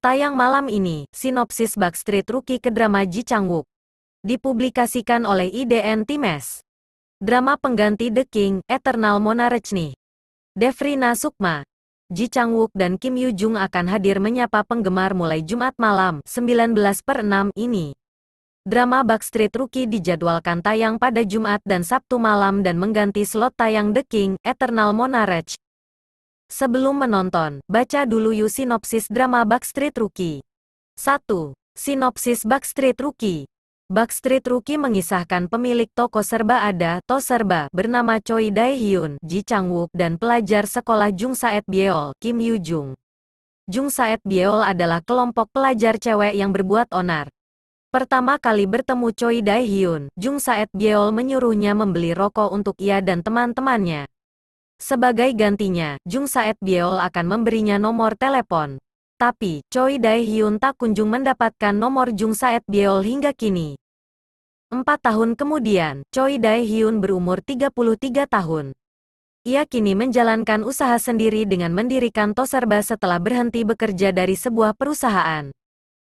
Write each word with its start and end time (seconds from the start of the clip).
Tayang 0.00 0.32
malam 0.32 0.72
ini, 0.72 1.04
sinopsis 1.12 1.76
Backstreet 1.76 2.24
Rookie 2.32 2.56
ke 2.56 2.72
drama 2.72 3.04
Ji 3.04 3.20
Chang-wook. 3.20 3.68
Dipublikasikan 4.24 5.28
oleh 5.28 5.52
IDN 5.52 6.08
Times. 6.08 6.64
Drama 7.20 7.60
pengganti 7.60 8.08
The 8.08 8.24
King, 8.24 8.64
Eternal 8.64 9.20
Monarch 9.20 9.76
nih. 9.76 9.92
Devrina 10.56 11.12
Sukma, 11.12 11.68
Ji 12.08 12.32
Chang-wook 12.32 12.72
dan 12.72 12.96
Kim 12.96 13.20
Yoo 13.20 13.28
Jung 13.28 13.60
akan 13.60 13.92
hadir 13.92 14.24
menyapa 14.24 14.64
penggemar 14.64 15.12
mulai 15.12 15.44
Jumat 15.44 15.76
malam, 15.76 16.24
19 16.24 16.72
per 17.04 17.20
6 17.20 17.52
ini. 17.60 17.92
Drama 18.64 19.04
Backstreet 19.04 19.52
Rookie 19.52 19.84
dijadwalkan 19.84 20.64
tayang 20.64 20.96
pada 20.96 21.20
Jumat 21.28 21.60
dan 21.68 21.84
Sabtu 21.84 22.16
malam 22.16 22.64
dan 22.64 22.80
mengganti 22.80 23.28
slot 23.28 23.52
tayang 23.52 23.92
The 23.92 24.08
King, 24.08 24.40
Eternal 24.48 24.96
Monarch. 24.96 25.60
Sebelum 26.50 26.98
menonton, 26.98 27.62
baca 27.70 28.02
dulu 28.02 28.34
yuk 28.34 28.50
sinopsis 28.50 29.06
drama 29.06 29.46
Backstreet 29.46 29.94
Rookie. 29.94 30.42
1. 30.98 31.54
Sinopsis 31.78 32.42
Backstreet 32.42 32.98
Rookie 32.98 33.46
Backstreet 33.86 34.42
Rookie 34.50 34.74
mengisahkan 34.74 35.46
pemilik 35.46 35.86
toko 35.94 36.26
serba 36.26 36.66
ada, 36.66 36.98
To 37.06 37.22
Serba, 37.22 37.70
bernama 37.70 38.18
Choi 38.18 38.50
Dae-hyun, 38.50 39.22
Ji 39.22 39.46
Chang-wook, 39.46 39.94
dan 39.94 40.18
pelajar 40.18 40.66
sekolah 40.66 41.14
Jung 41.14 41.38
Saet 41.38 41.62
Byeol, 41.70 42.18
Kim 42.18 42.42
Yoo 42.42 42.58
Jung. 42.58 42.98
Jung 43.70 43.86
Saet 43.86 44.18
Byeol 44.26 44.66
adalah 44.66 45.06
kelompok 45.06 45.54
pelajar 45.54 46.02
cewek 46.02 46.34
yang 46.34 46.50
berbuat 46.50 46.90
onar. 46.90 47.30
Pertama 47.94 48.42
kali 48.42 48.66
bertemu 48.66 49.14
Choi 49.14 49.38
Dae-hyun, 49.38 50.10
Jung 50.18 50.42
Saet 50.42 50.66
Byeol 50.74 51.14
menyuruhnya 51.14 51.78
membeli 51.78 52.10
rokok 52.10 52.50
untuk 52.50 52.74
ia 52.82 52.98
dan 52.98 53.22
teman-temannya. 53.22 54.10
Sebagai 54.80 55.28
gantinya, 55.36 56.00
Jung 56.08 56.24
Saet 56.24 56.56
Byeol 56.64 56.96
akan 57.04 57.26
memberinya 57.28 57.76
nomor 57.76 58.16
telepon. 58.16 58.80
Tapi, 59.20 59.60
Choi 59.68 60.00
Dae-hyun 60.00 60.56
tak 60.56 60.80
kunjung 60.80 61.12
mendapatkan 61.12 61.76
nomor 61.76 62.16
Jung 62.16 62.32
Saet 62.32 62.64
Byeol 62.64 63.04
hingga 63.04 63.36
kini. 63.36 63.76
Empat 64.72 65.04
tahun 65.04 65.36
kemudian, 65.36 66.00
Choi 66.08 66.40
Dae-hyun 66.40 67.04
berumur 67.04 67.44
33 67.44 68.24
tahun. 68.24 68.72
Ia 69.44 69.68
kini 69.68 69.92
menjalankan 69.92 70.64
usaha 70.64 70.96
sendiri 70.96 71.44
dengan 71.44 71.76
mendirikan 71.76 72.32
Toserba 72.32 72.80
setelah 72.80 73.20
berhenti 73.20 73.68
bekerja 73.68 74.16
dari 74.16 74.40
sebuah 74.40 74.72
perusahaan. 74.72 75.52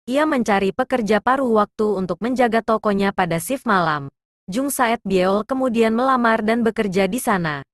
Ia 0.06 0.22
mencari 0.22 0.70
pekerja 0.70 1.18
paruh 1.18 1.50
waktu 1.58 1.98
untuk 1.98 2.22
menjaga 2.22 2.62
tokonya 2.62 3.10
pada 3.10 3.42
shift 3.42 3.66
malam. 3.66 4.06
Jung 4.46 4.70
Saet 4.70 5.02
Byeol 5.02 5.42
kemudian 5.42 5.94
melamar 5.94 6.46
dan 6.46 6.62
bekerja 6.62 7.10
di 7.10 7.18
sana. 7.18 7.66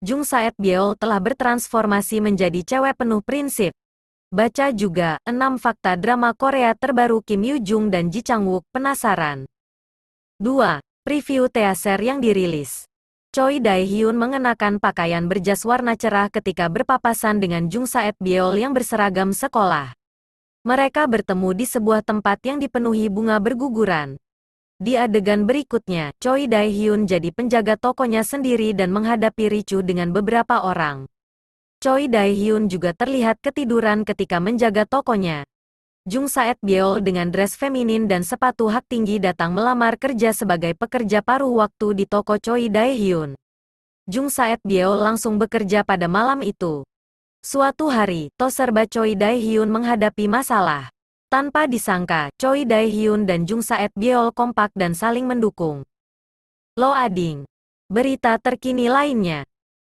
Jung 0.00 0.24
Saet 0.24 0.56
Byeol 0.56 0.96
telah 0.96 1.20
bertransformasi 1.20 2.24
menjadi 2.24 2.64
cewek 2.64 3.04
penuh 3.04 3.20
prinsip. 3.20 3.76
Baca 4.32 4.72
juga, 4.72 5.20
6 5.28 5.60
fakta 5.60 5.92
drama 6.00 6.32
Korea 6.32 6.72
terbaru 6.72 7.20
Kim 7.20 7.44
Yoo 7.44 7.60
Jung 7.60 7.92
dan 7.92 8.08
Ji 8.08 8.24
Chang 8.24 8.48
Wook, 8.48 8.64
penasaran? 8.72 9.44
2. 10.40 10.80
Preview 11.04 11.52
teaser 11.52 12.00
yang 12.00 12.24
dirilis. 12.24 12.88
Choi 13.36 13.60
Dae 13.60 13.84
Hyun 13.84 14.16
mengenakan 14.16 14.80
pakaian 14.80 15.28
berjas 15.28 15.68
warna 15.68 15.92
cerah 16.00 16.32
ketika 16.32 16.72
berpapasan 16.72 17.36
dengan 17.36 17.68
Jung 17.68 17.84
Saet 17.84 18.16
Byeol 18.24 18.56
yang 18.56 18.72
berseragam 18.72 19.36
sekolah. 19.36 19.92
Mereka 20.64 21.12
bertemu 21.12 21.52
di 21.52 21.68
sebuah 21.68 22.00
tempat 22.00 22.40
yang 22.48 22.56
dipenuhi 22.56 23.12
bunga 23.12 23.36
berguguran. 23.36 24.16
Di 24.80 24.96
adegan 24.96 25.44
berikutnya, 25.44 26.16
Choi 26.24 26.48
Dae-hyun 26.48 27.04
jadi 27.04 27.28
penjaga 27.36 27.76
tokonya 27.76 28.24
sendiri 28.24 28.72
dan 28.72 28.88
menghadapi 28.96 29.52
ricu 29.52 29.84
dengan 29.84 30.08
beberapa 30.08 30.64
orang. 30.64 31.04
Choi 31.84 32.08
Dae-hyun 32.08 32.64
juga 32.64 32.96
terlihat 32.96 33.44
ketiduran 33.44 34.08
ketika 34.08 34.40
menjaga 34.40 34.88
tokonya. 34.88 35.44
Jung 36.08 36.32
Saet 36.32 36.56
Byeol 36.64 37.04
dengan 37.04 37.28
dress 37.28 37.60
feminin 37.60 38.08
dan 38.08 38.24
sepatu 38.24 38.72
hak 38.72 38.88
tinggi 38.88 39.20
datang 39.20 39.52
melamar 39.52 40.00
kerja 40.00 40.32
sebagai 40.32 40.72
pekerja 40.72 41.20
paruh 41.20 41.60
waktu 41.60 42.00
di 42.00 42.04
toko 42.08 42.40
Choi 42.40 42.72
Dae-hyun. 42.72 43.36
Jung 44.08 44.32
Saet 44.32 44.64
Byeol 44.64 44.96
langsung 44.96 45.36
bekerja 45.36 45.84
pada 45.84 46.08
malam 46.08 46.40
itu. 46.40 46.88
Suatu 47.44 47.92
hari, 47.92 48.32
Toserba 48.40 48.88
Choi 48.88 49.12
Dae-hyun 49.12 49.68
menghadapi 49.68 50.24
masalah. 50.24 50.88
Tanpa 51.30 51.70
disangka, 51.70 52.26
Choi 52.42 52.66
Dae-hyun 52.66 53.22
dan 53.22 53.46
Jung 53.46 53.62
Saet 53.62 53.94
Byeol 53.94 54.34
kompak 54.34 54.74
dan 54.74 54.98
saling 54.98 55.30
mendukung. 55.30 55.86
Lo 56.74 56.90
Ading. 56.90 57.46
Berita 57.86 58.34
terkini 58.42 58.90
lainnya. 58.90 59.46